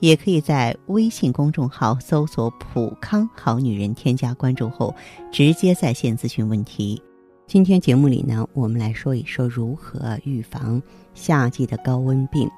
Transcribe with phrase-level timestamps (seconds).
[0.00, 4.94] 也可以在微信公众号搜索“普康好女人”，添加关注后
[5.32, 7.02] 直接在线咨询问题。
[7.46, 10.80] 今天节目里呢，我们来说一说如何预防
[11.14, 12.48] 夏季的高温病。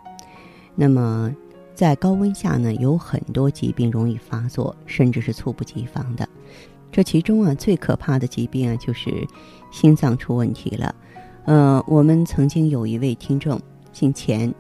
[0.75, 1.35] 那么，
[1.75, 6.29] 在高温下呢，有很多疾病容易发作，甚至是猝不及防的。
[6.93, 9.27] 这其中啊，最可怕的疾病啊，就是
[9.71, 10.95] 心脏出问题了。
[11.45, 13.61] 呃，我们曾经有一位听众
[13.93, 14.53] 姓钱，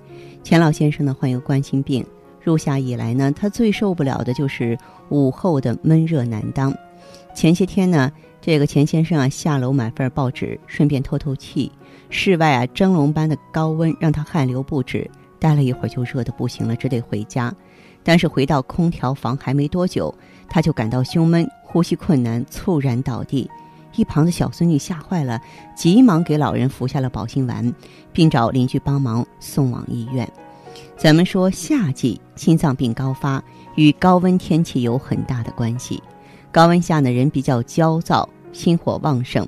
[0.42, 2.06] 钱老先生呢，患有冠心病。
[2.42, 4.76] 入夏以来呢，他最受不了的就是
[5.08, 6.74] 午后的闷热难当。
[7.34, 11.70] 前些天呢，这个钱先生啊下楼买份报纸，顺便透透气。
[12.08, 17.54] 室外啊蒸笼般的高温让他汗流不止，待了一会儿就热得不行了，只得回家。
[18.02, 20.12] 但是回到空调房还没多久，
[20.48, 23.48] 他就感到胸闷、呼吸困难，猝然倒地。
[23.94, 25.40] 一旁的小孙女吓坏了，
[25.76, 27.74] 急忙给老人服下了保心丸，
[28.12, 30.28] 并找邻居帮忙送往医院。
[30.96, 33.42] 咱们说，夏季心脏病高发
[33.74, 36.02] 与高温天气有很大的关系。
[36.52, 39.46] 高温下呢，人比较焦躁，心火旺盛。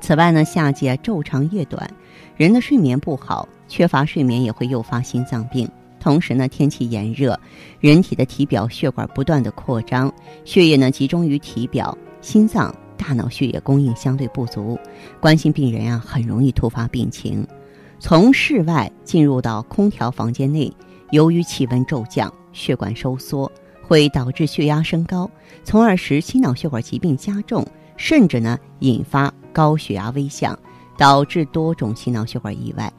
[0.00, 1.90] 此外呢，夏季啊昼长夜短，
[2.36, 5.66] 人的睡眠不好，缺乏睡眠也会诱发心脏病。
[5.98, 7.38] 同时呢，天气炎热，
[7.80, 10.12] 人体的体表血管不断的扩张，
[10.44, 14.78] 血液呢集中于体表，心脏、大脑血液供应相对不足，
[15.18, 17.46] 冠心病人啊很容易突发病情。
[18.06, 20.70] 从室外进入到空调房间内，
[21.10, 25.30] 由于气温骤降，血管收缩，会导致血压升高，
[25.64, 27.66] 从而使心脑血管疾病加重，
[27.96, 30.54] 甚至呢引发高血压危象，
[30.98, 32.92] 导致多种心脑血管意外。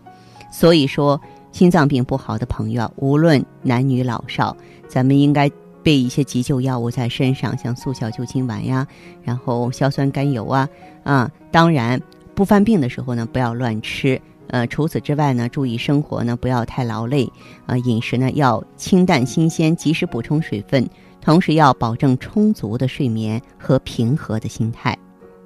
[0.52, 1.22] 所以说，
[1.52, 4.58] 心脏病不好的朋友，无论男女老少，
[4.88, 5.48] 咱们应该
[5.84, 8.88] 备一些急救药物在身上，像速效救心丸呀，
[9.22, 10.68] 然后硝酸甘油啊，
[11.04, 12.02] 啊，当然
[12.34, 14.20] 不犯病的时候呢，不要乱吃。
[14.48, 17.32] 呃，除此之外呢，注意生活呢，不要太劳累，
[17.66, 20.88] 啊，饮食呢要清淡新鲜，及时补充水分，
[21.20, 24.98] 同时要保证充足的睡眠和平和的心态。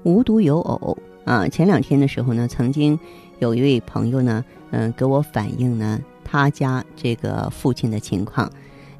[0.04, 3.00] 无独有偶啊，前两天的时候呢，曾经
[3.40, 8.52] 有一位朋友呢，嗯，给我反映呢，他家这个父亲的情况，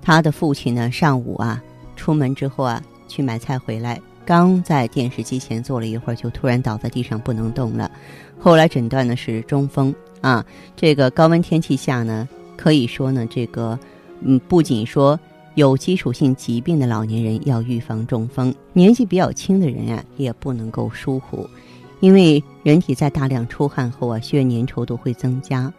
[0.02, 1.62] 他的父亲呢，上午啊
[1.96, 4.00] 出门之后啊去买菜回来。
[4.30, 7.90] 刚在电视机前坐了一会儿，就突然倒在地上不能动了。
[8.38, 9.92] 后来诊断的是中风
[10.22, 10.46] 啊。
[10.76, 13.80] 这个高温天气下呢，可以说呢，这个
[14.22, 15.20] 嗯，不仅说
[15.56, 21.50] 有基础性疾病的老年人要预防中风，年纪比较轻的人呀，也不能够疏忽。
[22.00, 25.74] 因为人体在大量出汗后啊，血粘稠度会增加，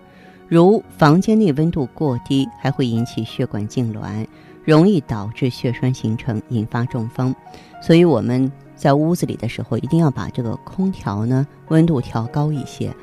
[0.48, 4.26] 如房间内温度过低，还会引起血管痉挛。
[4.64, 7.34] 容易导致血栓形成，引发中风。
[7.82, 12.94] 所以我们在屋子里的时候，一定要把这个空调呢温度调高一些，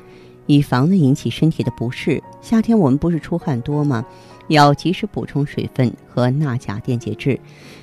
[0.46, 2.22] 以防呢引起身体的不适。
[2.40, 4.04] 夏天我们不是出汗多吗？
[4.48, 7.38] 要及时补充水分和钠钾电解质，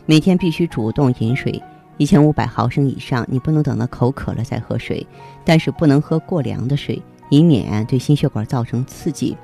[0.07, 1.61] 每天必须主动饮水
[1.97, 3.23] 一千五百毫升以上。
[3.29, 5.05] 你不能等到口渴了再喝水，
[5.43, 6.99] 但是不能喝过凉的水，
[7.29, 9.37] 以免对心血管造成刺激。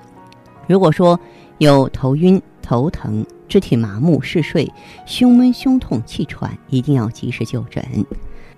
[0.67, 1.19] 如果说
[1.59, 3.25] 有头晕、头疼。
[3.49, 4.65] 肢体麻木、嗜睡、
[5.05, 7.83] 胸闷、胸痛、气喘，一定要及时就诊。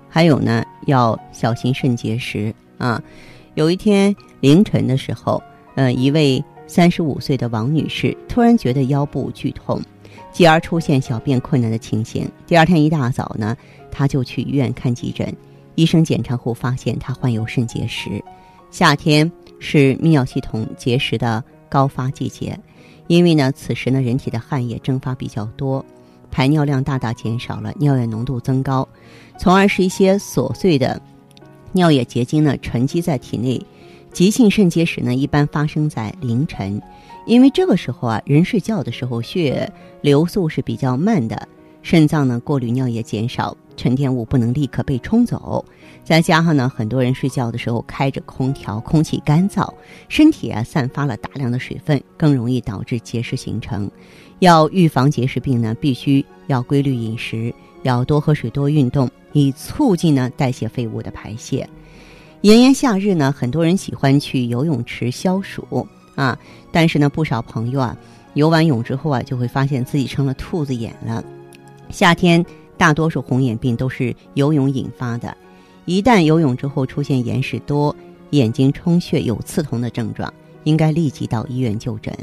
[0.08, 3.02] 还有呢，要小心肾结石啊。
[3.56, 5.42] 有一天凌晨的时候，
[5.74, 9.82] 呃，一位三十五岁的王女士突然觉得腰部剧痛，
[10.32, 12.30] 继而出现小便困难的情形。
[12.46, 13.58] 第二天一大早呢，
[13.90, 15.36] 她就去医院看急诊，
[15.74, 18.24] 医生检查后发现她患有肾结石。
[18.70, 22.56] 夏天是泌尿系统结石的高发季节。
[23.14, 25.86] 因为呢，此时呢，人体的汗液蒸发比较多，
[26.32, 28.88] 排尿量大大减少了，尿液浓度增高，
[29.38, 31.00] 从而使一些琐碎的
[31.74, 33.64] 尿液结晶呢沉积在体内。
[34.12, 36.82] 急性肾结石呢，一般发生在凌晨，
[37.28, 39.72] 因为这个时候啊，人睡觉的时候血
[40.02, 41.48] 流速是比较慢的，
[41.84, 43.56] 肾脏呢过滤尿液减少。
[43.76, 45.66] 沉淀物不能立刻被冲走，
[46.04, 49.68] 再加上呢，很多人睡觉的时候开着空调，空气干燥，
[50.08, 53.90] 身体啊散发了大量的水分，更容易导致结石形成。
[54.38, 57.52] 要预防结石病呢，必须要规律饮食，
[57.82, 61.68] 要多喝水，多运动，以促进呢代谢废物的排泄。
[62.42, 65.66] 炎炎夏日呢，很多人喜欢去游泳池消暑
[66.14, 66.38] 啊，
[66.72, 67.98] 但是呢，不少朋友啊，
[68.36, 71.24] 游完泳之后啊，就会发现自己成了兔子眼了。
[71.94, 72.44] 夏天。
[72.76, 75.38] 大多数红眼病都是游泳引发的，
[75.86, 77.96] 一旦游泳之后出现眼屎多、
[78.32, 82.14] 眼睛充血、有刺痛的症状，应该立即到医院就诊。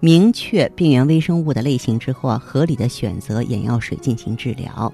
[0.00, 4.92] 明确病原微生物的类型之后啊，合理的选择眼药水进行治疗。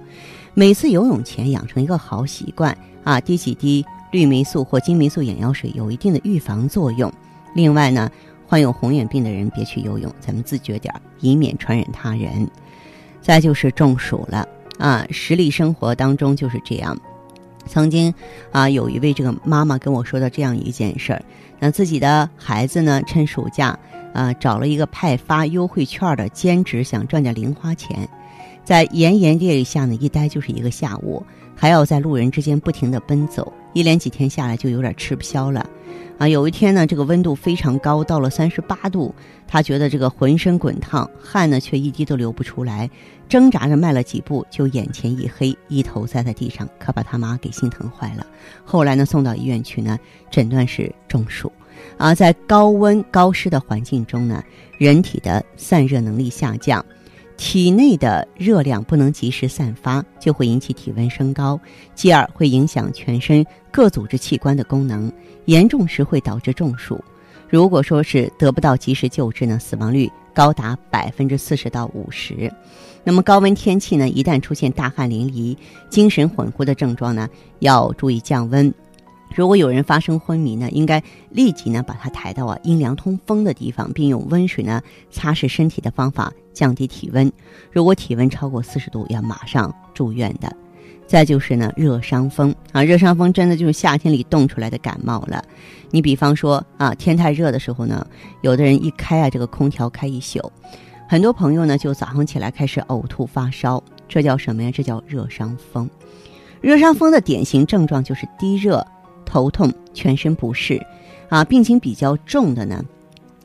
[0.52, 7.10] 每次游泳前养成一个好习惯啊，滴几滴氯霉素或金霉素眼药水有一定的预防作用。
[7.54, 8.10] 另外呢，
[8.46, 12.46] 患有红眼病的人别去游泳，咱们自觉点儿，以免传染他人。
[13.20, 14.46] 再就是中暑了
[14.78, 16.96] 啊，实例生活当中就是这样。
[17.66, 18.12] 曾经
[18.50, 21.22] 啊，有一位这个妈妈跟我说的这样一件事儿，
[21.58, 23.78] 那自己的孩子呢，趁暑假。
[24.14, 28.08] 啊，找了一个派发优惠券的兼职，想赚点零花钱，
[28.64, 31.22] 在炎炎烈日下呢，一待就是一个下午，
[31.54, 35.68] 还要在路人之间不停地奔走，一连几天下来就有点吃不消了。
[36.18, 39.14] 啊，有一天呢，这个温度非常高，到了三十八度，
[39.46, 42.90] 他觉得这个浑身滚烫，汗呢却一滴都流不出来，
[43.28, 48.26] 挣扎着迈了几步，就眼前一黑，一头栽在地上，可把他妈给心疼坏了。
[48.64, 49.96] 后来呢，送到医院去呢，
[50.28, 51.52] 诊断是中暑。
[51.96, 54.42] 啊，在高温高湿的环境中呢，
[54.76, 56.84] 人体的散热能力下降，
[57.36, 61.60] 体内的热量不能及时散发，就会引起体温升高，
[61.94, 65.10] 继而会影响全身各组织器官的功能，
[65.48, 67.02] 严重时会导致中暑。
[67.48, 72.52] 如果说是得不到及时救治呢，死亡率高达百分之四十到五十。
[73.02, 75.56] 那么高温天气呢，一旦出现大汗淋漓、
[75.88, 77.26] 精神恍惚的症状呢，
[77.60, 78.72] 要注意降温。
[79.34, 87.32] 如果有人发生昏迷呢，应该立即呢把他抬到啊阴凉通风的地方，并用温水呢擦拭身体的方法降低体温。
[87.72, 90.54] 如果体温超过四十度，要马上住院的。
[91.08, 95.42] 再就是呢热伤风啊，热伤风真的就是夏天里冻出来的感冒了。
[95.90, 98.06] 你比方说啊，天太热的时候呢，
[98.42, 100.52] 有的人一开啊这个空调开一宿，
[101.08, 104.70] 很多朋友呢就早上起来开始呕吐发烧，这叫什么呀？
[104.72, 105.90] 这叫热伤风。
[106.60, 108.86] 热伤风的典型症状就是低热。
[109.30, 110.80] 头痛、全身不适，
[111.28, 112.82] 啊，病情比较重的呢，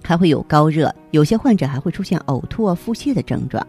[0.03, 3.65] 还会有高热，有些患者还会出现呕吐啊、腹泻的症状。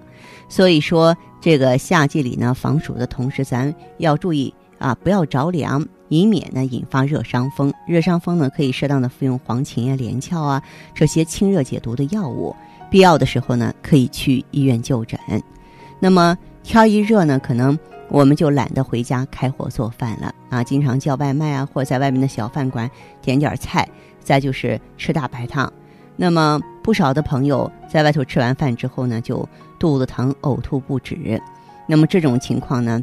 [0.49, 7.73] 所以说，这个夏季里呢，防暑的同时，咱要注意啊，不要着凉，以免呢引发热伤风。
[7.87, 10.63] 热伤风呢，可以适当的服用黄芩啊、连翘啊
[10.95, 12.55] 这些清热解毒的药物，
[12.91, 15.19] 必要的时候呢，可以去医院就诊。
[16.01, 17.79] 那么天一热呢，可能。
[18.11, 22.89] 我们就懒得回家开火做饭了啊，经常叫外卖啊，或在外面的小饭馆
[23.23, 23.89] 点点菜，
[24.21, 25.73] 再就是吃大排档。
[26.17, 31.41] 那么不少的朋友在外头吃完饭之后呢，就肚子疼、呕吐不止。
[31.87, 33.03] 那么这种情况呢，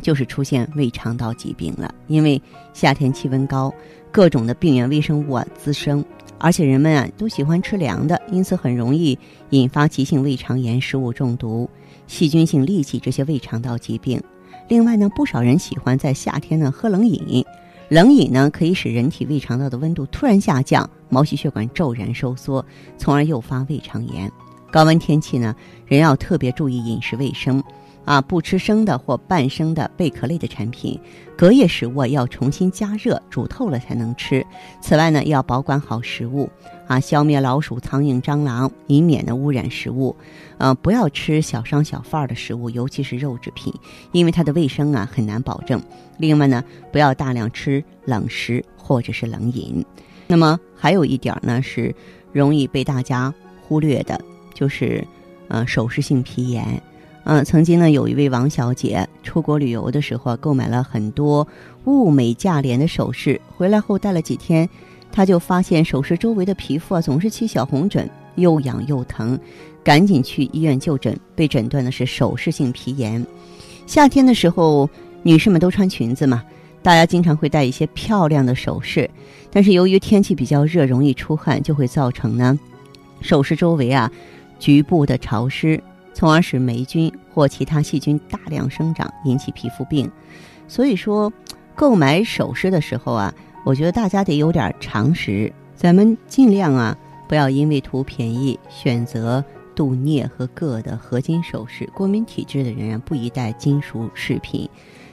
[0.00, 1.94] 就是出现胃肠道疾病了。
[2.06, 2.40] 因为
[2.72, 3.72] 夏天气温高，
[4.10, 6.04] 各种的病原微生物啊滋生，
[6.38, 9.18] 而且人们啊都喜欢吃凉的，因此很容易
[9.50, 11.68] 引发急性胃肠炎、食物中毒。
[12.06, 14.22] 细菌性痢疾这些胃肠道疾病，
[14.68, 17.44] 另外呢，不少人喜欢在夏天呢喝冷饮，
[17.88, 22.64] 冷饮呢可以使人体胃肠道的温度突然下降，毛细血管骤然收缩，
[22.98, 24.30] 从而诱发胃肠炎。
[24.70, 25.56] 高温天气呢，
[25.86, 27.62] 人要特别注意饮食卫生。
[28.08, 30.98] 啊，不吃生的或半生的贝壳类的产品，
[31.36, 34.42] 隔夜食物要重新加热煮透了才能吃。
[34.80, 36.48] 此外呢，要保管好食物，
[36.86, 40.16] 啊，消灭老鼠、苍蝇、蟑螂，以免呢污染食物。
[40.56, 43.70] 呃，不要吃小商小贩的食物，尤其是肉制品，
[44.12, 45.78] 因为它的卫生啊很难保证。
[46.16, 49.84] 另外呢，不要大量吃冷食或者是冷饮。
[50.26, 51.94] 那么还有一点呢是
[52.32, 54.18] 容易被大家忽略的，
[54.54, 55.06] 就是
[55.48, 56.82] 呃手势性皮炎。
[57.30, 61.46] 嗯，曾经呢，有一位王小姐出国旅游的时候，购买了很多
[61.84, 64.66] 物美价廉的首饰，回来后戴了几天，
[65.12, 69.38] 她就发现首饰周围的皮肤啊总是起小红疹，又痒又疼，
[69.84, 73.22] 赶紧去医院就诊，被诊断的是首饰性皮炎。
[73.86, 74.88] 夏天的时候，
[75.22, 76.42] 女士们都穿裙子嘛，
[76.80, 79.10] 大家经常会戴一些漂亮的首饰，
[79.52, 82.58] 但是由于天气比较热，容易出汗，就会造成呢，
[83.20, 84.10] 首饰周围啊
[84.58, 85.78] 局部的潮湿。
[86.18, 90.10] 从而使霉菌或其他细菌大量生长，引起皮肤病。
[90.66, 91.32] 所以说，
[91.76, 93.32] 购买首饰的时候啊，
[93.64, 95.52] 我觉得大家得有点常识。
[95.76, 96.98] 咱们尽量啊，
[97.28, 99.44] 不要因为图便宜选择
[99.76, 101.88] 镀镍和铬的合金首饰。
[101.94, 104.68] 过敏体质的人啊，不宜戴金属饰品。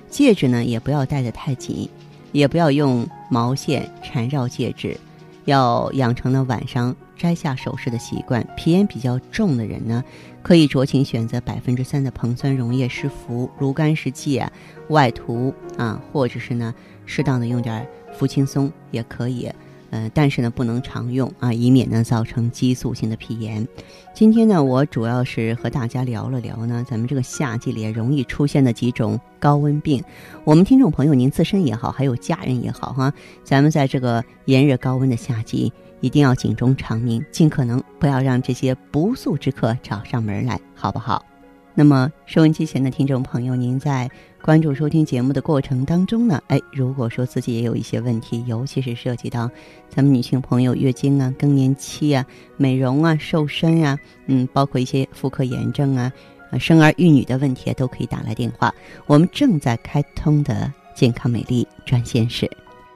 [0.10, 1.88] 戒指呢，也不要戴得太紧，
[2.32, 4.98] 也不要用毛线缠绕戒指。
[5.44, 8.46] 要养成了晚上摘下首饰的习惯。
[8.56, 10.04] 皮炎比较重的人呢，
[10.42, 14.52] 可以酌情选择百分之三的硼酸溶液湿敷，炉甘石剂啊
[14.90, 16.74] 外涂啊，或者是呢，
[17.06, 19.50] 适当的用点氟轻松也可以，
[19.90, 23.68] 呃，但是呢不能常用啊，以免呢造成激素性的皮炎。
[24.14, 30.02] 今天呢，我主要是和大家聊了聊呢，咱们这个夏季里容易出现的几种高温病。
[30.46, 35.74] 我们听众朋友，您自身也好，还有家人也好哈，咱们在这个炎热高温的夏季，
[36.06, 41.26] 一定要警钟长鸣，尽可能不要让这些不速之客找上门来，好不好？
[41.74, 44.08] 那么，收音机前的听众朋友，您在
[44.40, 49.50] 关注收听节目的过程当中呢，哎，如果说自己也有一些问题，尤其是涉及到
[49.90, 52.24] 咱们女性朋友月经啊、更年期啊、
[52.56, 53.98] 美容啊、瘦身啊，
[54.28, 56.14] 嗯，包括一些妇科炎症啊、
[56.60, 58.72] 生儿育女的问题，都可以打来电话。
[59.08, 62.48] 我们正在开通的健康美丽专线是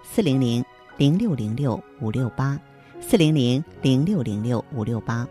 [0.04, 0.64] 四零零
[0.96, 2.56] 零六零六五六八
[3.02, 5.28] 四零零零六零六五六八。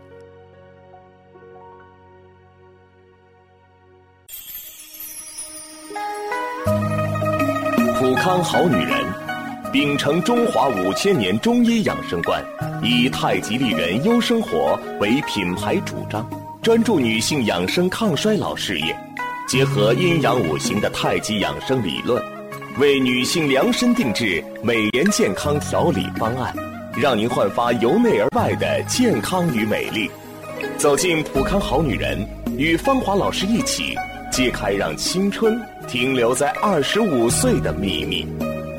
[7.97, 9.05] 普康好女人，
[9.71, 12.43] 秉承中华五千年中医养生观，
[12.81, 16.29] 以太极丽人优生活为品牌主张，
[16.61, 18.95] 专注女性养生抗衰老事业，
[19.47, 22.21] 结合阴阳五行的太极养生理论，
[22.77, 26.53] 为女性量身定制美颜健康调理方案，
[26.99, 30.11] 让您焕发由内而外的健康与美丽。
[30.77, 32.27] 走进普康好女人，
[32.57, 33.95] 与芳华老师一起
[34.29, 35.59] 揭开让青春。
[35.87, 38.27] 停留在二十五岁的秘密，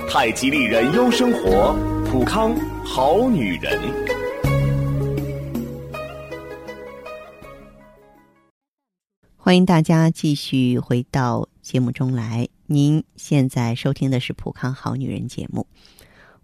[0.08, 1.74] 太极丽人优生活，
[2.08, 3.80] 普康好女人。
[9.36, 12.46] 欢迎大家继续回到节目中来。
[12.66, 15.66] 您现在收听的是普康好女人节目。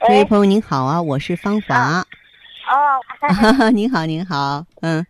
[0.00, 2.00] 这位朋友您好啊，我是芳华。
[2.66, 2.98] 哦，
[3.72, 5.04] 您好，您好，嗯。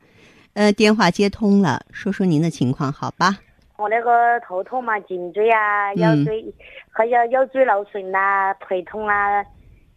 [0.55, 3.39] 呃，电话接通了，说说您的情况，好吧？
[3.79, 6.45] 我那个头痛嘛，颈椎啊，腰椎，
[6.91, 9.43] 还有腰椎劳损呐，腿痛啊，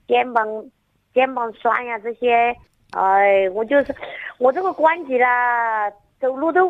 [0.07, 0.47] 肩膀
[1.13, 2.55] 肩膀酸呀，这些，
[2.91, 3.93] 哎，我就是
[4.37, 5.89] 我这个关节啦，
[6.21, 6.69] 走路都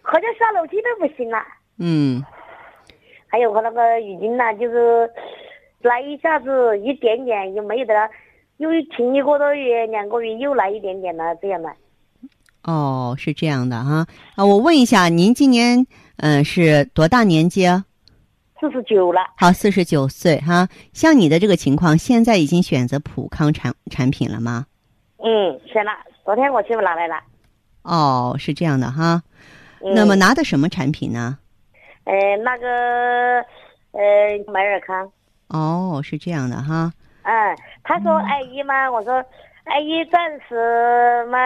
[0.00, 1.44] 好像下楼梯都不行了。
[1.78, 2.24] 嗯。
[3.28, 5.10] 还有我那个月经呐，就是
[5.82, 8.08] 来一下子一点点，又没得了，
[8.58, 11.70] 又停一个多月、两个月又来一点点了，这样的。
[12.64, 14.44] 哦，是这样的哈啊！
[14.46, 15.84] 我问一下，您今年
[16.18, 17.84] 嗯是多大年纪啊？
[18.60, 19.20] 四十九了。
[19.36, 20.68] 好，四十九岁哈。
[20.92, 24.66] 像你的这个情况，现在已经选择普康产产品了吗？
[25.18, 25.90] 嗯，选了。
[26.24, 27.16] 昨天我去拿来了。
[27.82, 29.22] 哦，是这样的哈。
[29.80, 31.36] 那么拿的什么产品呢？
[32.04, 33.44] 呃，那个
[33.90, 35.10] 呃，美尔康。
[35.52, 36.92] 哦，是这样的哈。
[37.22, 39.14] 嗯，他说阿姨嘛，我说
[39.64, 41.38] 阿姨暂时嘛。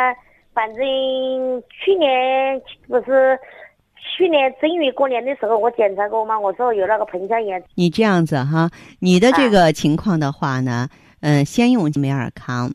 [0.54, 0.82] 反正
[1.68, 2.58] 去年
[2.88, 3.38] 不是
[4.16, 7.62] 去年正月过年的时候，我检查过嘛，我说有那个盆腔炎。
[7.74, 10.88] 你这样子哈，你的这个情况的话呢，
[11.20, 12.72] 嗯，先用美尔康。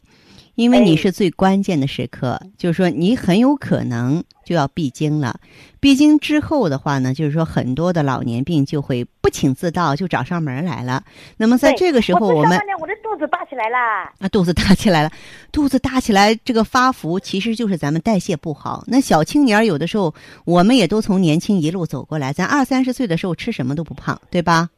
[0.62, 5.40] 因为你是最关键的时刻，就是说你很有可能就要闭经了。
[5.80, 11.04] 闭经之后的话呢，就是说很多的老年病就会不请自到，就找上门来了。
[11.38, 13.78] 那么在这个时候，我们我的肚子大起来了
[14.20, 15.12] 啊，肚子大起来了，
[15.52, 18.84] 肚子大起来，这个发福其实就是咱们代谢不好。
[18.86, 20.14] 那小青年有的时候，
[20.46, 24.70] 我们也都从年轻一路走过来，咱二三十岁的时候吃什么都不胖，对吧？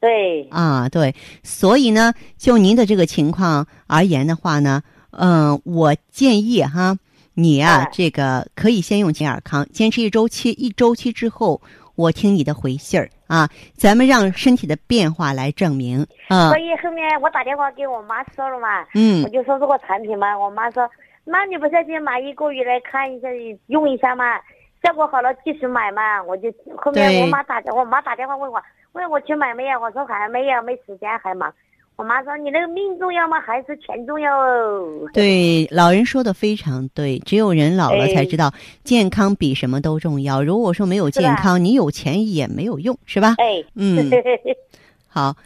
[0.00, 1.14] 对啊，对。
[1.44, 4.82] 所以呢，就您的这个情况而言的话呢。
[5.12, 6.96] 嗯，我建议哈，
[7.34, 11.60] 你啊，这个可以先用健尔康，坚持一周期，一周期之后，
[11.96, 16.48] 我听你的回信儿啊，咱们让身体的变化来证明啊。
[16.50, 20.88] 所以后面我打电话给我妈说了嘛，嗯，我就说这个产品嘛，我妈说，
[21.24, 23.28] 那你不是先买一个月来看一下，
[23.66, 24.38] 用一下嘛，
[24.82, 28.62] 效果好了继续买嘛，我就后面我妈打我妈打电话问我，
[28.92, 31.52] 问我去买没有，我说还没有，没时间，还忙。
[32.00, 33.38] 我妈说：“你那个命重要吗？
[33.42, 37.18] 还是钱重要哦？”对，老人说的非常对。
[37.18, 38.50] 只有人老了才知道，
[38.84, 40.42] 健康比什么都重要。
[40.42, 43.34] 如果说没有健康，你有钱也没有用，是吧？
[43.36, 44.10] 哎，嗯，
[45.08, 45.36] 好。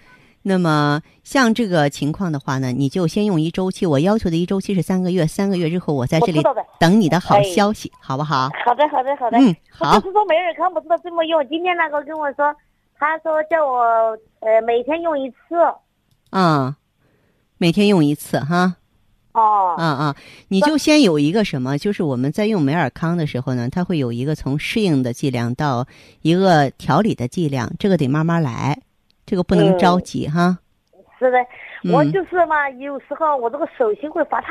[0.47, 3.85] 那么像这个情况的话呢，你就先用一周期。
[3.85, 6.41] 我要求的一周期是三个月，三个月之后我在这里
[6.79, 8.49] 等你的好消息，好不好？
[8.65, 9.39] 好的，好的，好的。
[9.39, 9.99] 嗯，好。
[9.99, 11.45] 就是说，美尔康不知道怎么用。
[11.49, 12.55] 今天那个跟我说，
[12.97, 15.37] 他说叫我呃每天用一次。
[16.35, 16.75] 嗯，
[17.59, 18.75] 每天用一次哈。
[19.31, 20.17] 哦，啊啊，
[20.49, 25.87] 你就先有一个什么，就是我们在用美尔康的时候呢，它会有一个从适应的剂量到
[26.23, 28.81] 一个调理的剂量，这个得慢慢来，
[29.25, 30.59] 这个不能着急哈。
[31.21, 31.39] 是的，
[31.93, 34.51] 我就是嘛，有时候我这个手心会发烫。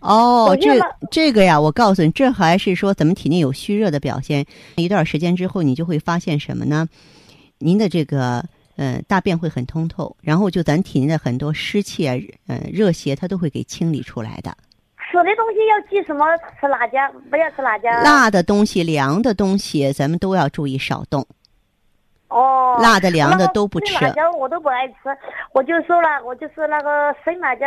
[0.00, 0.80] 哦，这
[1.10, 4.46] 这个呀，我告诉你，这还是说咱们体内有虚热的表现。
[4.76, 6.88] 一段时间之后，你就会发现什么呢？
[7.58, 8.44] 您的这个
[8.78, 12.14] 呃大便会很通透，然后就咱体内的很多湿气啊、
[12.46, 14.56] 呃热邪，它都会给清理出来的。
[15.10, 16.24] 吃的东西要忌什么？
[16.60, 17.90] 吃辣椒，不要吃辣椒。
[18.02, 21.26] 辣的东西、凉的东西，咱们都要注意少动。
[22.28, 22.78] 哦。
[22.80, 23.92] 辣的、凉的都不吃。
[24.04, 24.94] 辣椒我都不爱吃，
[25.52, 27.66] 我就说了，我就是那个生辣椒。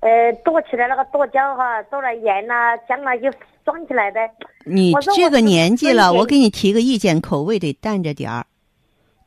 [0.00, 3.30] 呃，剁起来那个剁椒哈，剁了盐呐、姜啊，就
[3.64, 4.18] 装起来的。
[4.66, 8.44] 你这个年纪了，我给你提个意见，口味得淡着点儿，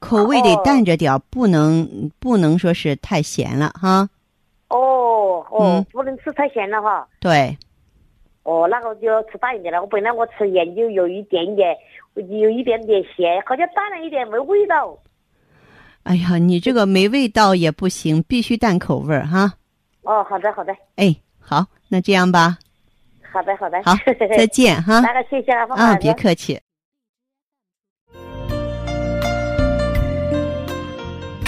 [0.05, 4.07] 口味得淡着点儿，不能不能说是太咸了哈。
[4.69, 7.07] 哦哦，不能吃太咸了哈。
[7.19, 7.57] 对。
[8.43, 9.81] 哦，那个就要吃淡一点了。
[9.81, 11.75] 我本来我吃盐就有一点点，
[12.13, 14.95] 有一点点咸，好像淡了一点，没味道。
[16.03, 19.53] 哎呀，你这个没味道也不行，必须淡口味儿哈。
[20.03, 20.75] 哦，好的，好的。
[20.97, 22.57] 哎，好，那这样吧。
[23.31, 23.81] 好的，好的。
[23.83, 23.95] 好，
[24.37, 24.99] 再见哈。
[25.05, 26.59] 那个谢谢啊，啊，别客气。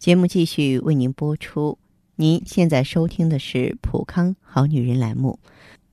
[0.00, 1.76] 节目继续为您播出。
[2.16, 5.38] 您现在收听的是普康好女人栏目，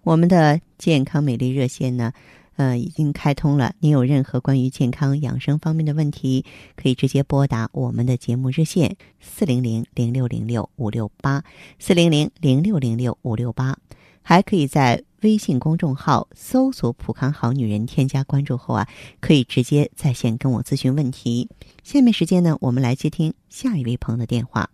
[0.02, 2.14] 我们的健康美丽热线呢？
[2.56, 3.76] 呃，已经开通了。
[3.82, 6.46] 您有任何关于健康养生方面的问题，
[6.78, 11.43] 可以直接拨打我们的节目热线四零零零六零六五六八
[11.78, 13.78] 四零零零六零六五六八，
[14.22, 18.88] 还可以在微信公众号搜索“普康好女人”，添加关注后啊，
[19.19, 21.49] 可以直接在线跟我咨询问题。
[21.84, 24.69] 下面时间呢，我们来接听下一位朋友的电话。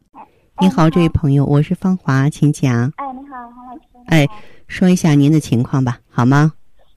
[0.59, 2.91] 你好，这位朋友，我是芳华，请讲。
[2.97, 3.81] 哎，你好，黄老师。
[4.07, 4.27] 哎，
[4.67, 6.53] 说一下您的情况吧，好吗？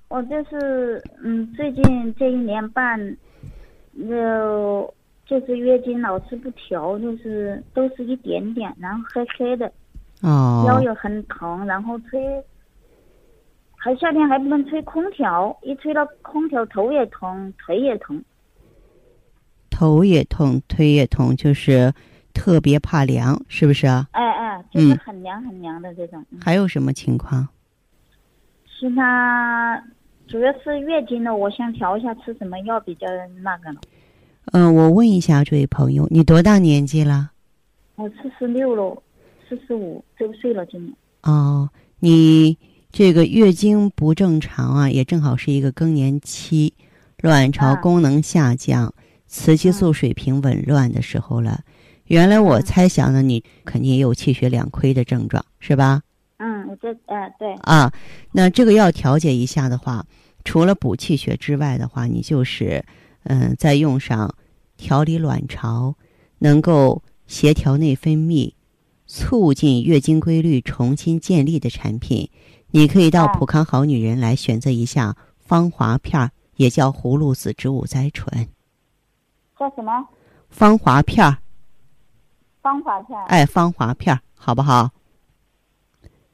[0.08, 2.98] 我就是嗯，最近这一年半，
[4.08, 4.94] 就
[5.26, 9.72] 就是月经老是不调，就是都是一点点，然后黑黑的，
[10.20, 12.20] 哦，腰又很疼，然后吹，
[13.86, 18.20] 还夏天还不能吹空调，一吹到空调头也疼，腿也疼，
[19.70, 21.94] 头也痛，腿也痛，就是
[22.34, 24.08] 特别怕凉，是不是啊？
[24.10, 26.20] 哎哎，就是很凉很凉的这种。
[26.40, 27.46] 还有什么情况？
[28.66, 29.80] 其他。
[30.26, 33.06] 主要是月经了，我想调一下吃什么药比较
[33.44, 33.80] 那个呢？
[34.46, 37.30] 嗯，我问一下这位朋友，你多大年纪了？
[37.94, 39.00] 我四十六了，
[39.48, 40.92] 四十五周岁了，今年。
[41.22, 41.70] 哦，
[42.00, 42.58] 你
[42.98, 46.72] 这个月经不正常啊，也正好是一个更年期，
[47.20, 48.94] 卵巢功能下降，
[49.26, 51.60] 雌激素水平紊乱的时候了。
[52.06, 56.00] 原来我猜想呢，你肯定也有气血两亏的症状，是吧？
[56.38, 57.92] 嗯，我这呃对啊，
[58.32, 60.06] 那这个要调节一下的话，
[60.42, 62.82] 除了补气血之外的话，你就是
[63.24, 64.34] 嗯，再用上
[64.78, 65.94] 调理卵巢、
[66.38, 68.54] 能够协调内分泌、
[69.06, 72.30] 促进月经规律重新建立的产品，
[72.70, 78.46] 你可以到普康好女人来选择一下芳华片儿，也叫葫芦籽植物甾醇。
[79.58, 80.06] 叫什么？
[80.50, 81.38] 芳华片儿。
[82.60, 83.18] 芳华片。
[83.26, 84.90] 哎，芳华片儿，好不好？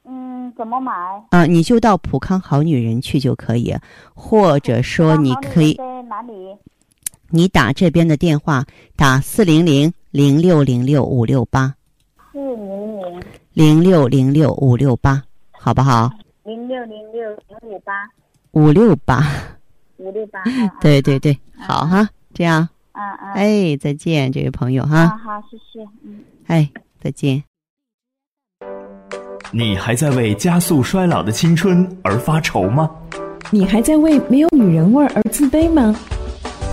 [0.05, 0.91] 嗯怎么买？
[1.29, 3.73] 啊，你就到普康好女人去就可以，
[4.13, 6.57] 或者说你可以在哪里？
[7.29, 8.65] 你打这边的电话，
[8.95, 11.73] 打四零零零六零六五六八。
[12.33, 16.11] 四零零零六零六五六八，好不好？
[16.43, 17.93] 零六零六零五八。
[18.51, 19.23] 五六八。
[19.97, 20.43] 五六八。
[20.81, 22.67] 对对对，好哈，这样。
[22.91, 23.31] 嗯嗯。
[23.33, 25.07] 哎，再见，这位朋友哈。
[25.23, 25.87] 好，谢谢。
[26.03, 26.19] 嗯。
[26.47, 27.43] 哎，再见。
[29.51, 32.89] 你还在为加速衰老的青春而发愁吗？
[33.51, 35.95] 你还在为没有女人味而自卑吗？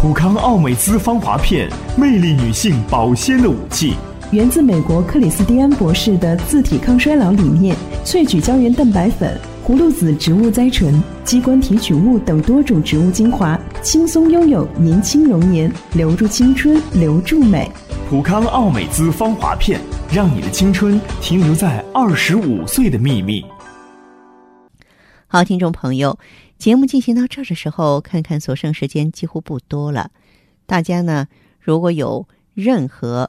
[0.00, 3.94] 普康奥美姿芳华片，魅力女性保鲜的武器，
[4.32, 17.68] 源自美国克里斯蒂安博士的自体抗衰老理念，萃取胶原蛋白粉、葫芦籽植物甾醇、鸡冠提取物等多种植物精华，轻松拥有年轻容颜，留住青春，留住美。
[18.08, 19.80] 普康奥美姿芳华片，
[20.12, 23.44] 让你的青春停留在二十五岁的秘密。
[25.26, 26.16] 好，听众朋友，
[26.56, 30.12] 节目进行到这儿的时候，看看所剩时间几乎不多了，
[30.66, 31.26] 大家呢，
[31.58, 33.28] 如果有任何。